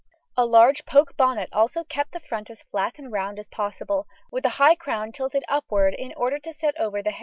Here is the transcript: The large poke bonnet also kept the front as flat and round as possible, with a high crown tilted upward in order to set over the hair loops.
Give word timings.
The 0.35 0.45
large 0.47 0.83
poke 0.87 1.15
bonnet 1.15 1.49
also 1.53 1.83
kept 1.83 2.11
the 2.11 2.19
front 2.19 2.49
as 2.49 2.63
flat 2.63 2.97
and 2.97 3.11
round 3.11 3.37
as 3.37 3.47
possible, 3.47 4.07
with 4.31 4.43
a 4.47 4.57
high 4.57 4.73
crown 4.73 5.11
tilted 5.11 5.43
upward 5.47 5.93
in 5.93 6.11
order 6.17 6.39
to 6.39 6.53
set 6.53 6.75
over 6.79 7.03
the 7.03 7.11
hair 7.11 7.13
loops. 7.13 7.19